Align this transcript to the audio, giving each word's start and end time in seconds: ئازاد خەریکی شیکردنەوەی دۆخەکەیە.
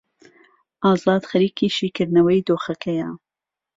ئازاد 0.83 1.21
خەریکی 1.29 1.67
شیکردنەوەی 1.77 2.45
دۆخەکەیە. 2.47 3.09